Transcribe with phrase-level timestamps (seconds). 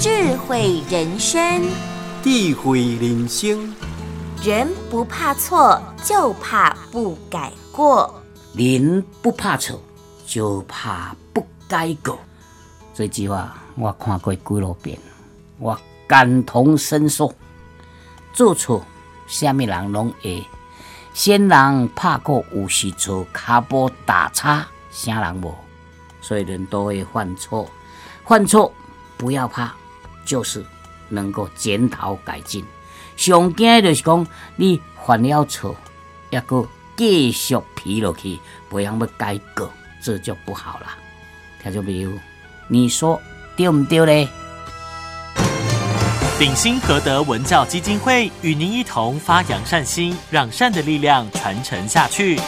[0.00, 1.62] 智慧人生，
[2.22, 3.70] 智慧人生，
[4.42, 8.22] 人不怕错，就怕不改过。
[8.54, 9.78] 人不怕错，
[10.26, 12.18] 就怕不改过。
[12.94, 14.98] 这句话我看过几多遍，
[15.58, 17.30] 我感同身受。
[18.32, 18.82] 做错，
[19.26, 20.42] 什么人拢会。
[21.12, 25.54] 先人怕过有时错，骹步打叉，啥人无？
[26.22, 27.68] 所以人都会犯错，
[28.24, 28.72] 犯错
[29.18, 29.74] 不要怕，
[30.30, 30.64] 就是
[31.08, 32.64] 能够检讨改进。
[33.16, 35.74] 上惊就是讲你犯了错，
[36.30, 38.38] 抑个继续皮落去，
[38.68, 40.86] 不样要改过，这就不好了。
[41.60, 42.12] 听众朋友，
[42.68, 43.20] 你说
[43.56, 44.30] 对唔对呢？
[46.38, 52.40] 鼎新和德文教基金会与您一同发扬善心，让善的力量传承下去。